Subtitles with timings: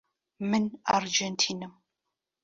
[0.49, 1.73] من ئەرجێنتینم.